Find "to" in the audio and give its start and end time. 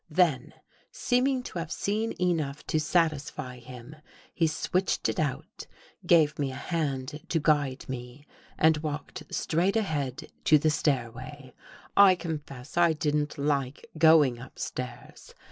1.43-1.59, 2.65-2.79, 7.29-7.39, 10.45-10.57